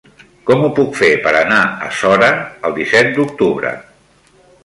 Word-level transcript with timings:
Com 0.45 0.61
ho 0.61 0.69
puc 0.79 0.95
fer 1.01 1.09
per 1.25 1.33
anar 1.41 1.59
a 1.89 1.91
Sora 1.99 2.31
el 2.69 2.75
disset 2.79 3.13
d'octubre? 3.19 3.77